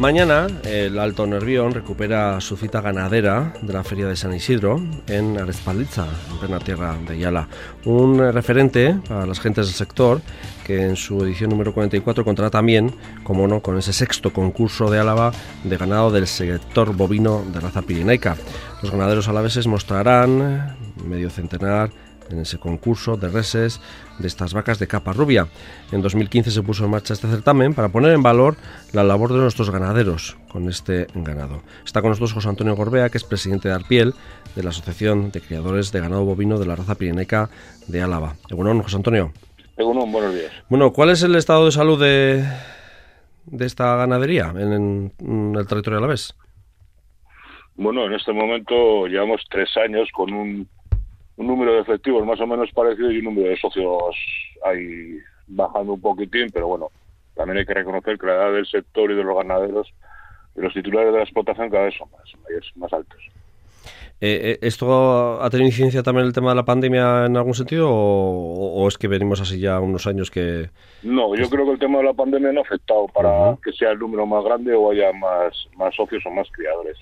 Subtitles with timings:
[0.00, 5.38] Mañana el Alto Nervión recupera su cita ganadera de la Feria de San Isidro en
[5.38, 7.46] Arespalditza, en plena tierra de Yala.
[7.84, 10.22] Un referente para las gentes del sector
[10.64, 14.98] que en su edición número 44 contará también, como no, con ese sexto concurso de
[14.98, 15.32] Álava
[15.64, 18.38] de ganado del sector bovino de raza pirinaica.
[18.80, 21.90] Los ganaderos alaveses mostrarán medio centenar
[22.32, 23.80] en ese concurso de reses
[24.18, 25.48] de estas vacas de capa rubia.
[25.92, 28.56] En 2015 se puso en marcha este certamen para poner en valor
[28.92, 31.62] la labor de nuestros ganaderos con este ganado.
[31.84, 34.14] Está con nosotros José Antonio Gorbea, que es presidente de Arpiel,
[34.54, 37.50] de la Asociación de Criadores de Ganado Bovino de la Raza Pirineca
[37.86, 38.34] de Álava.
[38.50, 39.32] Bueno, José Antonio.
[39.76, 40.52] Bueno, buenos días.
[40.68, 42.44] Bueno, ¿cuál es el estado de salud de,
[43.46, 46.34] de esta ganadería en, en el territorio alavés?
[47.76, 50.68] Bueno, en este momento llevamos tres años con un
[51.40, 54.14] un número de efectivos más o menos parecido y un número de socios
[54.62, 56.90] ahí bajando un poquitín, pero bueno,
[57.34, 59.90] también hay que reconocer que la edad del sector y de los ganaderos
[60.54, 62.30] y los titulares de la explotación cada vez son más,
[62.76, 63.18] más altos.
[64.20, 67.88] Eh, eh, ¿Esto ha tenido incidencia también el tema de la pandemia en algún sentido
[67.90, 70.68] o, es que venimos así ya unos años que...?
[71.02, 73.92] No, yo creo que el tema de la pandemia no ha afectado para que sea
[73.92, 76.98] el número más grande o haya más, más socios o más criadores.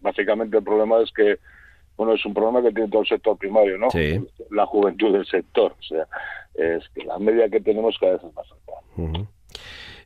[0.00, 1.38] básicamente el problema es que
[1.98, 3.90] bueno, es un problema que tiene todo el sector primario, ¿no?
[3.90, 4.24] Sí.
[4.50, 6.06] La juventud del sector, o sea,
[6.54, 9.28] es que la media que tenemos cada vez es más alta.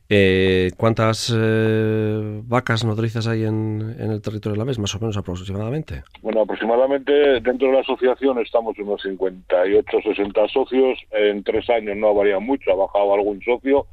[0.09, 5.17] Eh, ¿Cuántas eh, vacas nodrizas hay en, el territorio de la vez, más o menos
[5.17, 6.03] aproximadamente?
[6.21, 10.99] Bueno, aproximadamente dentro de la asociación estamos unos 58, 60 socios.
[11.11, 13.87] En tres años no ha variado mucho, ha bajado algún socio.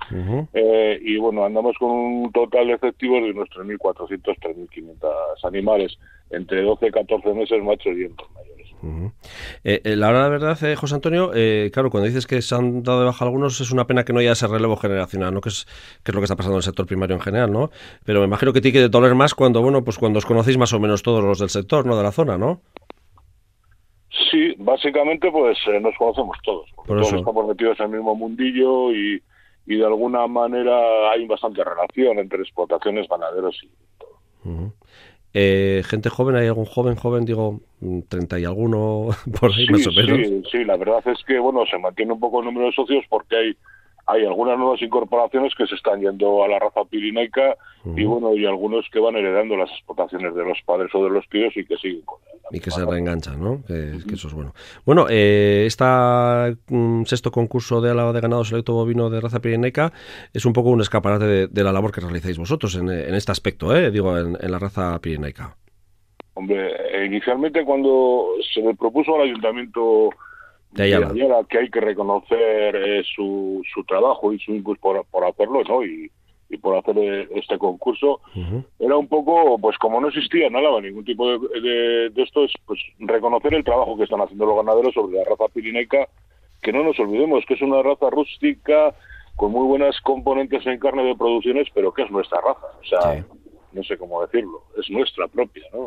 [0.53, 5.09] Eh, y bueno, andamos con un total de efectivos de unos 3.400, 3.500
[5.45, 5.99] animales,
[6.31, 8.61] entre 12 y 14 meses machos y hembras mayores.
[9.65, 11.31] Eh, eh, la verdad, eh, José Antonio,
[11.73, 14.21] claro, cuando dices que se han dado de baja algunos, es una pena que no
[14.21, 15.41] haya ese relevo generacional, ¿no?
[15.41, 15.67] Que es,
[16.03, 17.71] que es lo que está pasando en el sector primario en general, ¿no?
[18.05, 20.73] Pero me imagino que tiene que doler más cuando, bueno, pues cuando os conocéis más
[20.73, 21.97] o menos todos los del sector, ¿no?
[21.97, 22.61] De la zona, ¿no?
[24.31, 26.69] Sí, básicamente pues nos conocemos todos.
[26.87, 29.23] todos estamos metidos en el mismo mundillo y,
[29.67, 34.73] y de alguna manera hay bastante relación entre explotaciones, ganaderos y todo.
[35.33, 37.61] Eh, gente joven, ¿hay algún joven, joven, digo,
[38.09, 39.09] 30 y alguno
[39.41, 40.19] por ahí más o menos?
[40.27, 43.05] Sí, sí, la verdad es que, bueno, se mantiene un poco el número de socios
[43.09, 43.57] porque hay
[44.11, 47.57] hay algunas nuevas incorporaciones que se están yendo a la raza pirinaica
[47.97, 51.29] y bueno y algunos que van heredando las explotaciones de los padres o de los
[51.29, 52.19] tíos y que siguen con
[52.53, 53.63] y que se reenganchan, ¿no?
[53.65, 54.53] Que, eso es bueno.
[54.85, 59.93] Bueno, eh, esta mm, sexto concurso de alaba de ganado selecto bovino de raza pirinaica
[60.33, 63.93] es un poco un escaparate de, la labor que realizáis vosotros en, este aspecto, ¿eh?
[63.93, 65.57] digo, en, la raza pirinaica.
[66.35, 70.11] Hombre, eh, inicialmente cuando se le propuso al ayuntamiento
[70.73, 71.13] de Ayala.
[71.49, 75.85] que hay que reconocer eh, su, su trabajo y su impulso por, por hacerlo, ¿no?
[75.85, 76.11] Y,
[76.51, 78.21] y por hacer eh, este concurso,
[78.79, 82.53] era un poco, pues como no existía en Álava ningún tipo de, de, esto, es
[82.67, 86.09] pues reconocer el trabajo que están haciendo los ganaderos sobre la raza pirineca,
[86.61, 88.95] que no nos olvidemos que es una raza rústica
[89.37, 93.25] con muy buenas componentes en carne de producciones, pero que es nuestra raza, o sea,
[93.73, 95.87] no sé cómo decirlo, es nuestra propia, ¿no?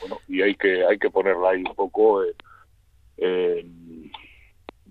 [0.00, 2.34] Bueno, y hay que hay que ponerla ahí un poco eh,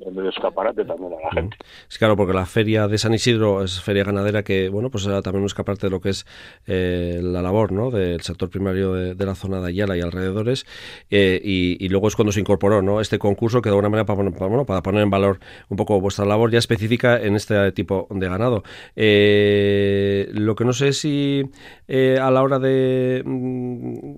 [0.02, 1.58] en el escaparate también a la gente.
[1.90, 5.22] Es claro, porque la feria de San Isidro es feria ganadera que, bueno, pues era
[5.22, 6.26] también un escaparate de lo que es
[6.68, 7.92] eh, la labor, ¿no?
[7.92, 10.66] Del sector primario de, la zona de Ayala y alrededores.
[11.10, 13.02] Eh, y, luego es cuando se incorporó, ¿no?
[13.02, 16.26] Este concurso que de alguna manera para, bueno, para poner en valor un poco vuestra
[16.26, 18.64] labor ya específica en este tipo de ganado.
[18.96, 21.44] Eh, lo que no sé si
[21.90, 24.09] a la hora de mm,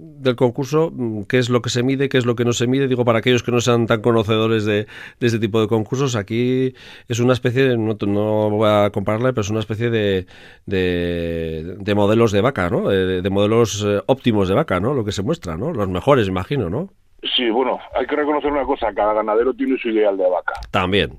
[0.00, 2.66] del concurso, mm, qué es lo que se mide, qué es lo que no se
[2.66, 4.86] mide, digo, para aquellos que no sean tan conocedores de
[5.20, 6.16] este tipo de concursos.
[6.16, 6.74] Aquí
[7.08, 10.26] es una especie, de, no, no voy a compararle, pero es una especie de,
[10.66, 12.88] de, modelos de vaca, ¿no?
[12.88, 14.94] De, modelos eh, óptimos de vaca, ¿no?
[14.94, 15.72] Lo que se muestra, ¿no?
[15.72, 16.92] Los mejores, imagino, ¿no?
[17.36, 20.54] Sí, bueno, hay que reconocer una cosa, cada ganadero tiene su ideal de vaca.
[20.70, 21.18] También.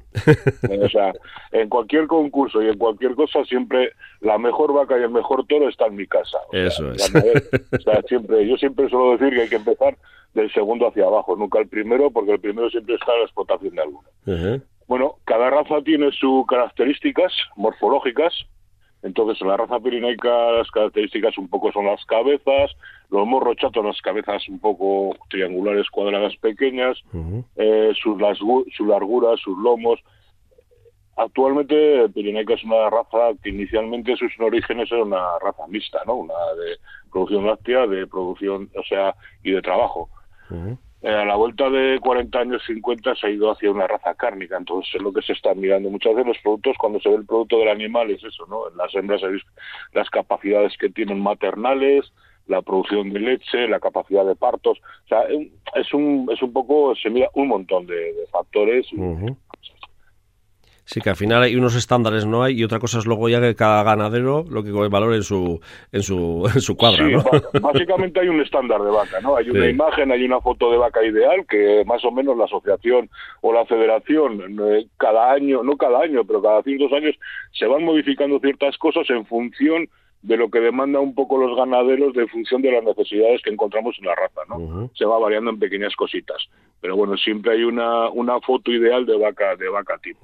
[0.83, 1.13] o sea,
[1.51, 5.69] en cualquier concurso y en cualquier cosa siempre la mejor vaca y el mejor toro
[5.69, 6.37] está en mi casa.
[6.51, 7.13] Eso es.
[7.71, 9.95] o sea, siempre, yo siempre suelo decir que hay que empezar
[10.33, 13.75] del segundo hacia abajo, nunca el primero, porque el primero siempre está en la explotación
[13.75, 14.61] de alguno.
[14.87, 18.33] Bueno, cada raza tiene sus características morfológicas,
[19.03, 22.71] entonces en la raza pirinaica las características un poco son las cabezas,
[23.09, 26.97] los morros chatos, las cabezas un poco triangulares, cuadradas, pequeñas,
[27.55, 28.21] eh, sus,
[28.75, 29.99] su largura, sus lomos.
[31.17, 36.15] Actualmente Pirinaica es una raza que inicialmente sus orígenes era una raza mixta, ¿no?
[36.15, 36.77] Una de
[37.11, 40.09] producción láctea, de producción, o sea, y de trabajo.
[41.03, 44.57] Eh, a la vuelta de 40 años, 50, se ha ido hacia una raza cárnica.
[44.57, 45.89] Entonces, es lo que se está mirando.
[45.89, 48.69] Muchas veces los productos, cuando se ve el producto del animal, es eso, ¿no?
[48.69, 49.21] En las hembras
[49.93, 52.11] las capacidades que tienen maternales,
[52.47, 54.79] la producción de leche, la capacidad de partos.
[55.05, 55.23] O sea,
[55.75, 58.87] es un, es un poco, se mira un montón de, factores.
[60.85, 62.43] Sí, que al final hay unos estándares, ¿no?
[62.43, 65.59] Hay, y otra cosa es luego ya que cada ganadero lo que valore en su,
[65.91, 67.23] en su, en su cuadra, ¿no?
[67.61, 69.35] Básicamente hay un estándar de vaca, ¿no?
[69.35, 73.09] Hay una imagen, hay una foto de vaca ideal que más o menos la asociación
[73.41, 77.15] o la federación eh, cada año, no cada año, pero cada cinco años
[77.51, 79.87] se van modificando ciertas cosas en función
[80.21, 83.95] de lo que demanda un poco los ganaderos de función de las necesidades que encontramos
[83.99, 84.89] en la raza, ¿no?
[84.93, 86.47] Se va variando en pequeñas cositas,
[86.81, 90.19] pero bueno, siempre hay una, una foto ideal de vaca de vaca tipo.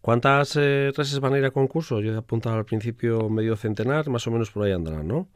[0.00, 2.00] ¿Cuántas eh, reses van a ir a concurso?
[2.00, 5.28] Yo he apuntado al principio medio centenar, más o menos por ahí andarán, ¿no?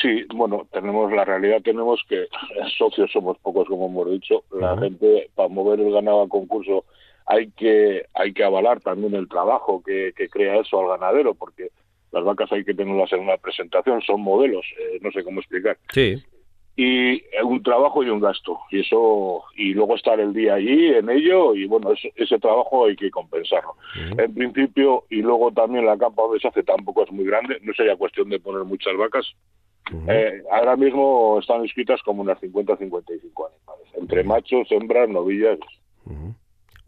[0.00, 2.26] Sí, bueno, tenemos la realidad, tenemos que
[2.78, 4.44] socios somos pocos, como hemos dicho.
[4.52, 6.84] La gente, para mover el ganado a concurso,
[7.26, 11.70] hay que hay que avalar también el trabajo que, que crea eso al ganadero, porque
[12.10, 15.76] las vacas hay que tenerlas en una presentación, son modelos, eh, no sé cómo explicar.
[15.92, 16.22] Sí.
[16.80, 18.60] Y un trabajo y un gasto.
[18.70, 22.94] Y eso y luego estar el día allí en ello y bueno, ese, trabajo hay
[22.94, 23.74] que compensarlo.
[24.16, 27.72] En principio, y luego también la campa donde se hace tampoco es muy grande, no
[27.74, 29.26] sería cuestión de poner muchas vacas.
[30.06, 35.58] Eh, ahora mismo están inscritas como unas 50 55 animales, entre machos, hembras, novillas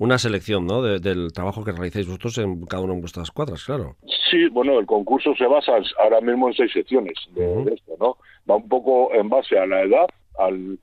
[0.00, 0.80] una selección ¿no?
[0.80, 3.96] del trabajo que realizáis vosotros en cada una de vuestras cuadras, claro.
[4.30, 8.16] Sí, bueno, el concurso se basa ahora mismo en seis secciones de, esto, ¿no?
[8.50, 10.06] Va un poco en base a la edad,
[10.38, 10.78] al,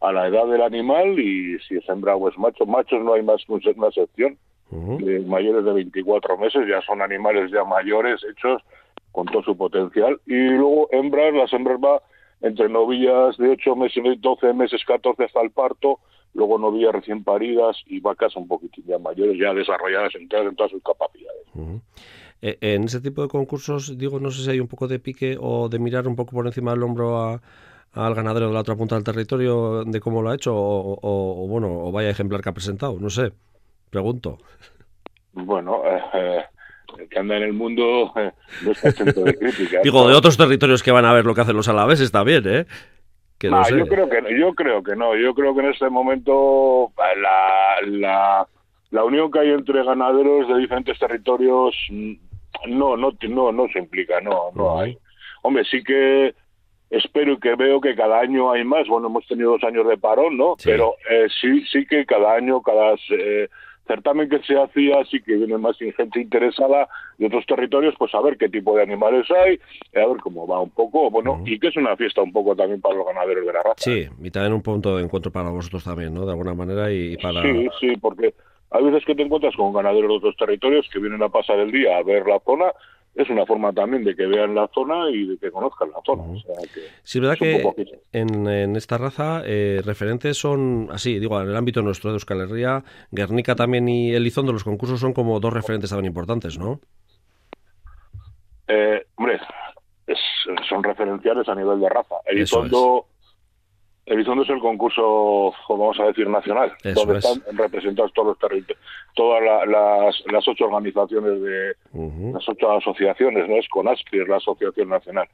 [0.00, 2.64] a la edad del animal y si es hembra o es macho.
[2.64, 4.38] Machos no hay más que una sección,
[4.70, 8.62] de mayores de 24 meses, ya son animales ya mayores, hechos
[9.10, 10.20] con todo su potencial.
[10.26, 12.00] Y luego hembras, las hembras va
[12.40, 15.98] entre novillas de 8 meses, 12 meses, 14 hasta el parto,
[16.34, 20.82] luego novillas recién paridas y vacas un poquitín ya mayores, ya desarrolladas en todas, sus
[20.82, 21.46] capacidades.
[22.42, 25.36] Eh, en ese tipo de concursos, digo, no sé si hay un poco de pique
[25.38, 27.40] o de mirar un poco por encima del hombro
[27.92, 31.68] al ganadero de la otra punta del territorio de cómo lo ha hecho o, bueno,
[31.86, 33.32] o vaya ejemplar que ha presentado, no sé,
[33.90, 34.38] pregunto.
[35.32, 36.44] Bueno, eh, eh
[37.08, 38.12] que anda en el mundo
[38.64, 39.80] no está exento de crítica.
[39.82, 42.66] Digo, de otros territorios que van a ver lo que hacen los alaveses también, ¿eh?
[43.48, 45.16] Yo creo que yo creo que no.
[45.16, 48.48] Yo creo que en este momento la, la,
[48.90, 52.12] la unión que hay entre ganaderos de diferentes territorios mm,
[52.68, 54.98] no no no no se implica, no no hay.
[55.42, 56.34] Hombre, sí que
[56.90, 58.86] espero y que veo que cada año hay más.
[58.88, 60.56] Bueno, hemos tenido dos años de parón, ¿no?
[60.62, 63.48] Pero eh, sí sí que cada año, cada eh,
[63.86, 66.88] certamen que se hacía, sí que viene más gente interesada
[67.18, 69.58] de otros territorios, pues a ver qué tipo de animales hay,
[70.00, 72.80] a ver cómo va un poco, bueno, y que es una fiesta un poco también
[72.80, 73.74] para los ganaderos de la raza.
[73.78, 76.24] Sí, y también un punto de encuentro para vosotros también, ¿no?
[76.24, 77.42] De alguna manera y para...
[77.42, 78.34] Sí, sí, porque
[78.70, 81.72] hay veces que te encuentras con ganaderos de otros territorios que vienen a pasar el
[81.72, 82.72] día a ver la zona
[83.14, 86.22] es una forma también de que vean la zona y de que conozcan la zona.
[87.02, 91.82] sí, es verdad que en, esta raza eh, referentes son, así, digo, en el ámbito
[91.82, 96.06] nuestro de Euskal Herria, Guernica también y Elizondo, los concursos son como dos referentes también
[96.06, 96.80] importantes, ¿no?
[98.68, 99.40] Eh, hombre,
[100.68, 102.16] son referenciales a nivel de raza.
[102.26, 103.06] Elizondo
[104.06, 108.78] Elizondo es el concurso, vamos a decir, nacional, donde están representados todos los territorios,
[109.14, 111.74] todas las, ocho organizaciones de
[112.32, 115.28] las ocho asociaciones, no es CONASPI, es la asociación nacional.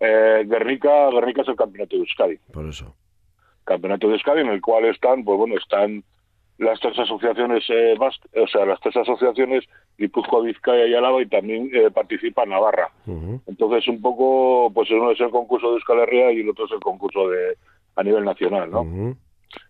[0.00, 2.38] Eh, Guernica, Guernica es el campeonato de Euskadi.
[2.52, 2.94] Por eso.
[3.64, 6.02] Campeonato de Euskadi en el cual están, pues bueno, están
[6.58, 9.64] las tres asociaciones, eh, o sea, las tres asociaciones,
[9.98, 12.90] Guipúzcoa, Vizcaya y Álava, y también eh, participa Navarra.
[13.46, 16.72] Entonces, un poco, pues uno es el concurso de Euskal Herria y el otro es
[16.72, 17.56] el concurso de,
[17.96, 19.16] a nivel nacional, ¿no?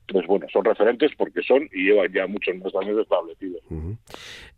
[0.09, 3.63] Pues bueno, son referentes porque son y llevan ya muchos más años establecidos.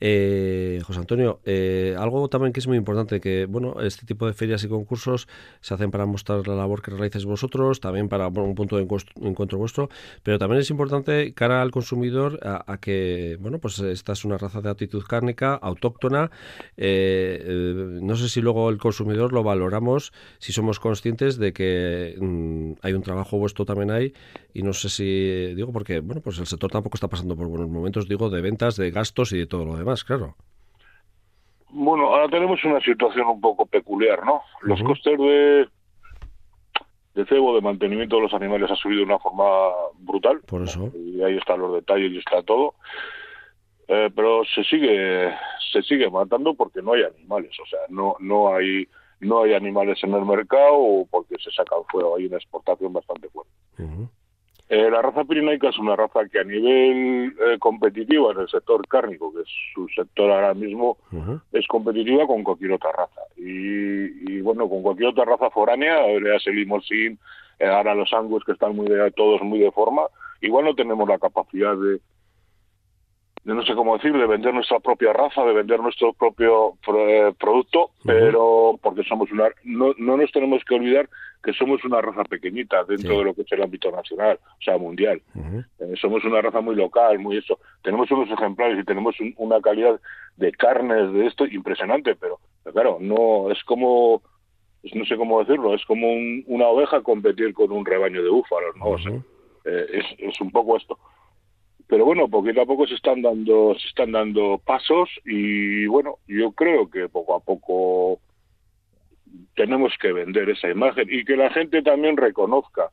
[0.01, 4.35] eh, José Antonio, eh, algo también que es muy importante, que bueno, este tipo de
[4.35, 5.27] ferias y concursos
[5.61, 8.87] se hacen para mostrar la labor que realizáis vosotros, también para un punto de
[9.23, 9.89] encuentro vuestro,
[10.23, 14.61] pero también es importante cara al consumidor a, que, bueno, pues esta es una raza
[14.61, 16.31] de actitud cárnica, autóctona,
[16.77, 22.73] eh, no sé si luego el consumidor lo valoramos, si somos conscientes de que mm,
[22.83, 24.13] hay un trabajo vuestro también ahí
[24.53, 27.69] y no sé si digo porque, bueno, pues el sector tampoco está pasando por buenos
[27.69, 30.37] momentos, digo, de ventas, de gastos y de todo lo demás, claro.
[31.71, 34.43] Bueno, ahora tenemos una situación un poco peculiar, ¿no?
[34.63, 35.69] Los costes de,
[37.15, 39.45] de cebo, de mantenimiento de los animales ha subido de una forma
[39.99, 40.41] brutal.
[40.47, 40.91] Por eso.
[40.95, 42.75] Y ahí están los detalles y está todo.
[43.89, 45.31] Eh, pero se sigue
[45.73, 48.87] se sigue matando porque no hay animales, o sea, no no hay
[49.21, 53.29] no hay animales en el mercado o porque se saca fuera, hay una exportación bastante
[53.31, 53.51] fuerte.
[54.71, 58.87] Eh, la raza pirinaica es una raza que a nivel eh, competitivo en el sector
[58.87, 60.99] cárnico, que es su sector ahora mismo,
[61.53, 63.21] es competitiva con cualquier otra raza.
[63.37, 67.19] Y, bueno, con cualquier otra raza foránea, veas el limosín,
[67.59, 70.03] eh, ahora los angus que están muy de, todos muy de forma,
[70.43, 72.01] igual no tenemos la capacidad de,
[73.45, 77.91] no sé cómo decir, de vender nuestra propia raza, de vender nuestro propio eh, producto,
[78.05, 81.09] pero porque somos una, no, no nos tenemos que olvidar
[81.43, 84.77] que somos una raza pequeñita dentro de lo que es el ámbito nacional, o sea,
[84.77, 85.23] mundial.
[85.35, 87.59] Eh, somos una raza muy local, muy eso.
[87.83, 90.01] Tenemos unos ejemplares y tenemos una calidad
[90.37, 92.41] de carnes de esto impresionante, pero,
[92.73, 94.23] claro, no es como
[94.95, 96.07] no sé cómo decirlo, es como
[96.47, 98.87] una oveja competir con un rebaño de búfalos, ¿no?
[98.87, 99.13] o sea,
[99.65, 100.97] eh, es, es un poco esto
[101.89, 106.53] pero bueno, poquito a poco se están dando, se están dando pasos y bueno, yo
[106.53, 108.21] creo que poco a poco
[109.57, 112.91] tenemos que vender esa imagen y que la gente también reconozca.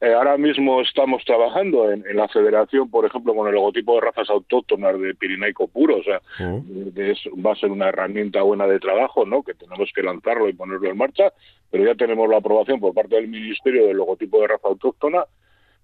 [0.00, 4.30] Eh, ahora mismo estamos trabajando en, la federación, por ejemplo, con el logotipo de razas
[4.30, 9.42] autóctonas de Pirinaico puro, o sea, va a ser una herramienta buena de trabajo, ¿no?
[9.42, 11.32] Que tenemos que lanzarlo y ponerlo en marcha,
[11.70, 15.24] pero ya tenemos la aprobación por parte del Ministerio del logotipo de raza autóctona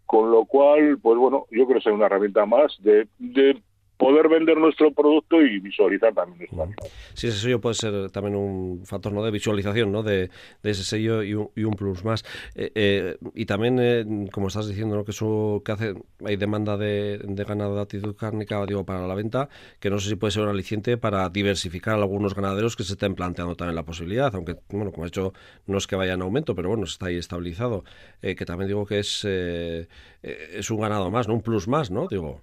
[0.08, 3.62] con lo cual, pues bueno, yo creo que es una herramienta más de, de
[3.98, 8.86] poder vender nuestro producto y visualizar también nuestro Sí, ese sello puede ser también un
[8.86, 9.24] factor ¿no?
[9.24, 10.04] de visualización ¿no?
[10.04, 10.30] de,
[10.62, 12.24] ese sello y un, y un plus más.
[12.54, 15.04] Eh, eh, y también, eh, como estás diciendo, ¿no?
[15.04, 19.48] que eso que hace, hay demanda de, ganado de actitud cárnica digo, para la venta,
[19.80, 22.92] que no sé si puede ser un aliciente para diversificar a algunos ganaderos que se
[22.92, 25.32] estén planteando también la posibilidad, aunque, bueno, como he dicho,
[25.66, 27.82] no es que vaya en aumento, pero bueno, está ahí estabilizado,
[28.20, 31.34] que también digo que es, es un ganado más, ¿no?
[31.34, 32.06] un plus más, ¿no?
[32.08, 32.42] Digo.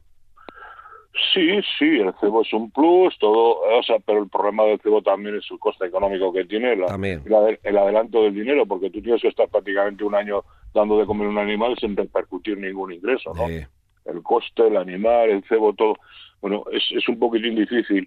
[1.33, 5.01] Sí, sí, el cebo es un plus, todo, o sea, pero el problema del cebo
[5.01, 9.29] también es su coste económico que tiene, el adelanto del dinero, porque tú tienes que
[9.29, 10.43] estar prácticamente un año
[10.73, 13.47] dando de comer un animal sin repercutir ningún ingreso, ¿no?
[13.47, 15.95] El coste, el animal, el cebo, todo,
[16.41, 18.05] bueno, es, es un poquitín difícil.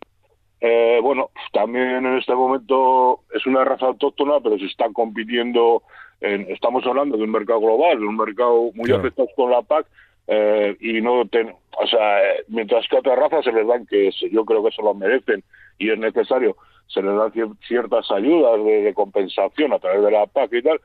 [0.60, 5.82] Eh, bueno, también en este momento es una raza autóctona, pero se está compitiendo,
[6.20, 9.86] en, estamos hablando de un mercado global, de un mercado muy afectado con la PAC,
[10.30, 14.10] eh, y no ten, o sea, mientras que a otras razas se les dan que
[14.30, 15.42] yo creo que se lo merecen
[15.78, 16.56] y es necesario,
[16.86, 20.80] se les dan ciertas ayudas de, compensación a través de la PAC y tal,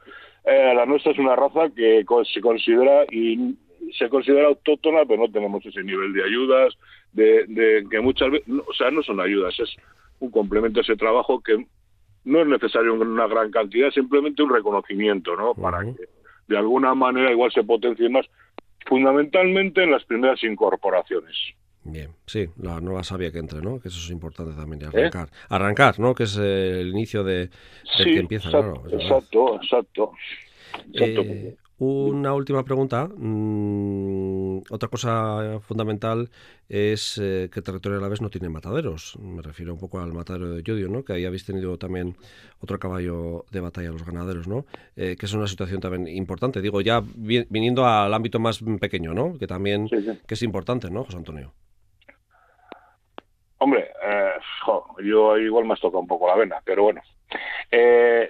[0.45, 3.55] eh, la nuestra es una raza que se considera y
[3.97, 6.73] se considera autóctona, pero no tenemos ese nivel de ayudas,
[7.11, 9.75] de, de que muchas veces, o sea, no son ayudas, es
[10.19, 11.65] un complemento a ese trabajo que
[12.23, 15.53] no es necesario una gran cantidad, simplemente un reconocimiento, ¿no?
[15.53, 16.07] Para que
[16.47, 18.25] de alguna manera igual se potencie más
[18.87, 21.35] fundamentalmente en las primeras incorporaciones.
[21.85, 23.79] Bien, sí, la nueva sabia que entre, ¿no?
[23.79, 24.85] Que eso es importante también, ¿Eh?
[24.85, 25.29] arrancar.
[25.49, 26.15] Arrancar, ¿no?
[26.15, 27.49] Que es el inicio de,
[27.97, 30.11] que empieza, exacto, Exacto, exacto.
[30.93, 33.07] Eh, una última pregunta.
[33.07, 36.29] Mm, otra cosa fundamental
[36.69, 39.17] es eh, que el territorio de la vez no tiene mataderos.
[39.19, 41.03] Me refiero un poco al matadero de Yodio, ¿no?
[41.03, 42.15] que ahí habéis tenido también
[42.61, 44.65] otro caballo de batalla los ganaderos, ¿no?
[44.95, 46.61] Eh, que es una situación también importante.
[46.61, 49.37] Digo, ya viniendo al ámbito más pequeño, ¿no?
[49.37, 51.53] que también que es importante, ¿no, José Antonio?
[53.57, 54.31] Hombre, eh,
[55.03, 57.01] yo igual me has tocado un poco la vena, pero bueno.
[57.71, 58.29] Eh,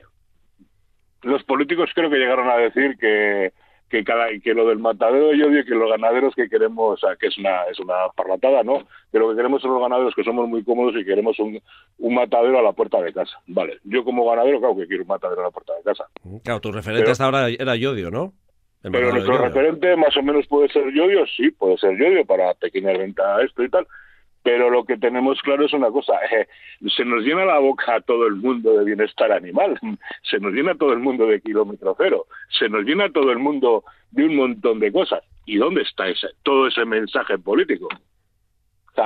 [1.23, 3.53] los políticos creo que llegaron a decir que
[3.89, 7.15] que cada que lo del matadero yo digo que los ganaderos que queremos o sea,
[7.15, 8.79] que es una es una parlatada no
[9.11, 11.59] que lo que queremos son los ganaderos que somos muy cómodos y queremos un,
[11.99, 13.37] un matadero a la puerta de casa.
[13.45, 16.05] Vale yo como ganadero claro que quiero un matadero a la puerta de casa.
[16.43, 18.33] Claro tu referente hasta ahora era Yodio no
[18.81, 22.97] pero nuestro referente más o menos puede ser Yodio sí puede ser Yodio para pequeña
[22.97, 23.85] venta esto y tal
[24.43, 26.47] pero lo que tenemos claro es una cosa, eh,
[26.95, 29.79] se nos llena la boca a todo el mundo de bienestar animal,
[30.29, 32.27] se nos llena todo el mundo de kilómetro cero,
[32.59, 35.23] se nos llena todo el mundo de un montón de cosas.
[35.45, 37.87] ¿Y dónde está ese, todo ese mensaje político?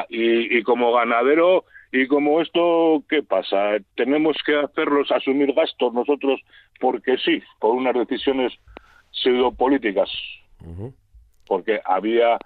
[0.10, 3.77] y, y como ganadero, y como esto, ¿qué pasa?
[3.96, 6.41] Tenemos que hacerlos asumir gastos nosotros
[6.79, 8.53] porque sí, por unas decisiones
[9.12, 10.10] pseudopolíticas.
[11.48, 12.38] Porque había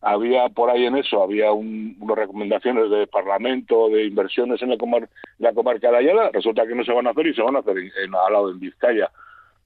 [0.00, 4.76] había por ahí en eso, había unas recomendaciones de Parlamento, de inversiones en la,
[5.38, 7.60] la comarca de Ayala, resulta que no se van a hacer y se van a
[7.60, 9.10] hacer en, al lado en Vizcaya.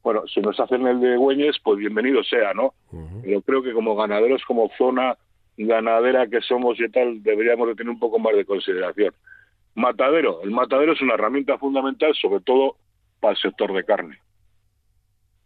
[0.02, 2.74] Bueno, si nos hacen el de Güeñes, pues bienvenido sea, ¿no?
[3.22, 5.16] Pero creo que como ganaderos, como zona
[5.56, 9.14] ganadera que somos y tal, deberíamos de tener un poco más de consideración.
[9.74, 10.42] Matadero.
[10.42, 12.76] El matadero es una herramienta fundamental, sobre todo
[13.20, 14.18] para el sector de carne.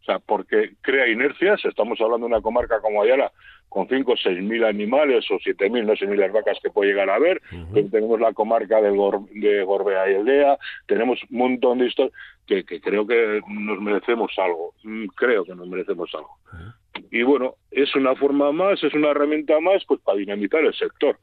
[0.00, 1.64] O sea, porque crea inercias.
[1.64, 3.32] Estamos hablando de una comarca como Ayala,
[3.68, 6.90] con 5 o 6 mil animales o 7 mil, no sé mil vacas que puede
[6.90, 7.42] llegar a haber.
[7.90, 12.14] Tenemos la comarca de, de Gorbea y Aldea, tenemos un montón de historias
[12.46, 14.74] que, creo que nos merecemos algo.
[14.84, 16.38] Mm, creo que nos merecemos algo.
[17.10, 21.18] y bueno, es una forma más, es una herramienta más pues para dinamizar el sector.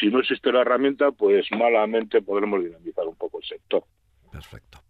[0.00, 3.84] Si no existe la herramienta, pues malamente podremos dinamizar un poco el sector.
[4.34, 4.80] Perfecto.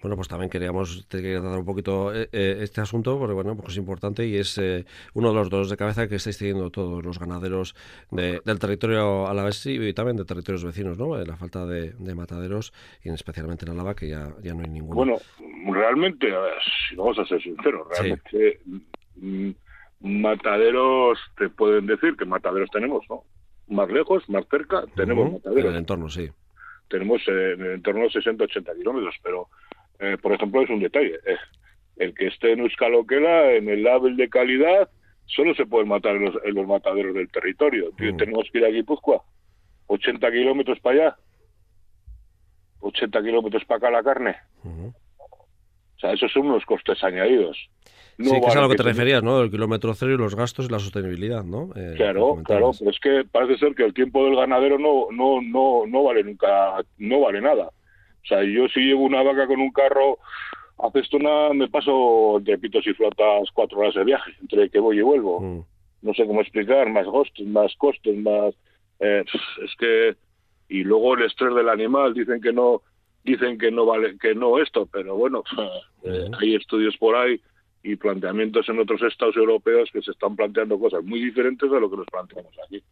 [0.00, 3.72] Bueno, pues también queríamos te dar un poquito eh, eh, este asunto, porque bueno, pues
[3.72, 4.84] es importante y es eh,
[5.14, 7.74] uno de los dolores de cabeza que estáis teniendo todos los ganaderos
[8.12, 11.16] del territorio alavés y también de territorios vecinos, ¿no?
[11.16, 12.72] La falta de, mataderos,
[13.02, 14.94] y especialmente en Álava, que ya, ya no hay ninguno.
[14.94, 15.16] Bueno,
[15.72, 16.32] realmente,
[16.88, 18.60] si vamos a ser sinceros, realmente
[19.16, 19.50] mm,
[20.02, 23.24] mataderos, te pueden decir que mataderos tenemos, ¿no?
[23.66, 25.64] Más lejos, más cerca, tenemos mataderos.
[25.64, 26.30] En el entorno, sí
[26.88, 29.48] tenemos eh, en torno a 60-80 kilómetros, pero
[29.98, 31.18] eh, por ejemplo es un detalle.
[31.26, 31.36] Eh,
[31.96, 34.90] el que esté en Euskaloquela, en el label de calidad,
[35.26, 37.92] solo se puede matar en los, mataderos del territorio.
[37.98, 38.16] Mm.
[38.16, 39.22] Tenemos que ir a Guipúzcoa,
[39.86, 41.16] 80 kilómetros para allá,
[42.80, 44.36] 80 kilómetros para acá la carne.
[45.96, 47.56] O sea, esos son unos costes añadidos.
[48.18, 49.40] sí, que es a lo que te referías, ¿no?
[49.40, 51.70] El kilómetro cero y los gastos y la sostenibilidad, ¿no?
[51.76, 55.40] Eh, claro, claro, pero es que parece ser que el tiempo del ganadero no, no,
[55.40, 57.66] no, no vale nunca, no vale nada.
[57.66, 60.18] O sea, yo si llevo una vaca con un carro
[60.78, 64.98] a Cestona, me paso de pitos y flotas cuatro horas de viaje, entre que voy
[64.98, 65.40] y vuelvo.
[65.40, 65.64] Mm.
[66.02, 68.54] No sé cómo explicar, más costes, más costes, más...
[69.00, 69.24] Eh,
[69.64, 70.16] es que...
[70.68, 72.82] Y luego el estrés del animal, dicen que no
[73.24, 75.42] dicen que no vale que no esto pero bueno
[76.04, 77.40] eh, hay estudios por ahí
[77.82, 81.90] y planteamientos en otros estados europeos que se están planteando cosas muy diferentes de lo
[81.90, 82.82] que nos planteamos aquí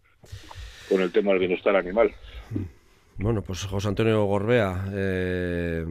[0.88, 2.12] con el tema del bienestar animal.
[3.16, 5.84] Bueno pues José Antonio Gorbea eh,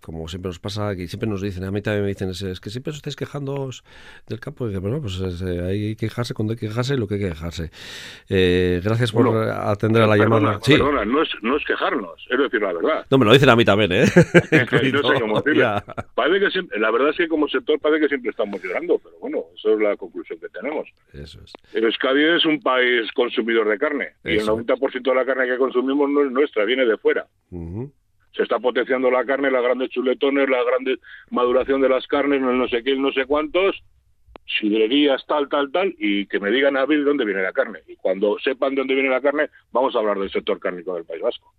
[0.00, 2.70] como siempre nos pasa, que siempre nos dicen, a mí también me dicen, es, que
[2.70, 3.70] siempre os estáis quejando
[4.26, 4.68] del campo.
[4.68, 7.28] Y bueno, pues eh, hay que quejarse cuando hay que quejarse lo que hay que
[7.28, 7.70] quejarse.
[8.28, 10.58] Eh, gracias por atender a la llamada.
[10.62, 10.72] Sí.
[10.72, 13.06] Perdona, no es, no es quejarnos, es decir la verdad.
[13.10, 14.04] No, me lo dicen a mí también, ¿eh?
[14.92, 15.42] no sé cómo
[16.14, 19.16] Parece que siempre, la verdad es que como sector parece que siempre estamos llorando, pero
[19.20, 20.88] bueno, eso es la conclusión que tenemos.
[21.12, 21.52] Eso es.
[21.72, 25.56] Pero Euskadi es un país consumidor de carne y el 90% de la carne que
[25.56, 27.26] consumimos no es nuestra, viene de fuera
[28.32, 30.98] se está potenciando la carne, las grandes chuletones, la grande
[31.30, 33.82] maduración de las carnes, no sé qué, no sé cuántos,
[34.46, 37.80] sidrerías, tal, tal, tal, y que me digan a ver dónde viene la carne.
[37.86, 41.04] Y cuando sepan de dónde viene la carne, vamos a hablar del sector cárnico del
[41.04, 41.52] País Vasco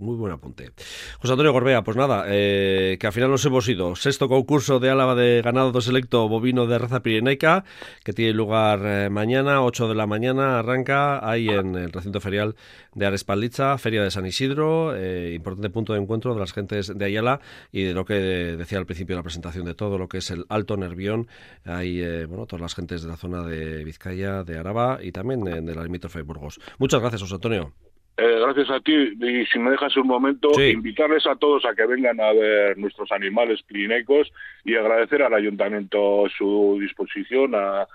[0.00, 0.70] muy buen apunte.
[1.18, 3.94] José Antonio Gorbea, pues nada, eh, que al final nos hemos ido.
[3.96, 7.64] Sexto concurso de Álava de ganado de selecto bovino de raza pirenaica,
[8.02, 12.56] que tiene lugar eh, mañana, 8 de la mañana, arranca ahí en el recinto ferial
[12.94, 17.04] de Arespalditza, Feria de San Isidro, eh, importante punto de encuentro de las gentes de
[17.04, 20.18] Ayala y de lo que decía al principio de la presentación de todo lo que
[20.18, 21.28] es el Alto Nervión,
[21.64, 25.74] hay bueno, todas las gentes de la zona de Vizcaya, de Araba y también de
[25.74, 26.60] la limítrofe de Burgos.
[26.78, 27.89] Muchas gracias, José Antonio.
[28.20, 28.92] Eh, gracias a ti.
[28.92, 33.10] Y si me dejas un momento, invitarles a todos a que vengan a ver nuestros
[33.12, 34.30] animales clínicos
[34.64, 37.86] y agradecer al ayuntamiento su disposición a,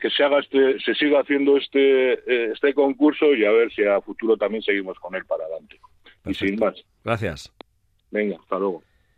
[0.00, 3.84] que se haga este, se siga haciendo este, eh, este concurso y a ver si
[3.84, 5.78] a futuro también seguimos con él para adelante.
[6.24, 6.82] Y sin más.
[7.04, 7.52] Gracias.
[8.10, 8.82] Venga, hasta luego.